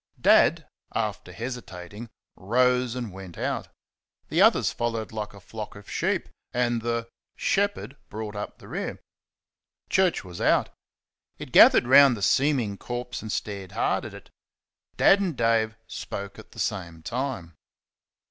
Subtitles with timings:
[0.19, 3.67] Dad, after hesitating, rose and went out.
[4.29, 8.99] The others followed like a flock of sheep; and the "shepherd" brought up the rear.
[9.91, 10.69] Church was out.
[11.37, 14.31] It gathered around the seeming corpse, and stared hard at it.
[14.97, 17.53] Dad and Dave spoke at the same time.